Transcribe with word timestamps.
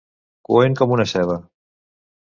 Coent 0.51 0.77
com 0.81 0.95
una 0.97 1.07
ceba. 1.13 1.39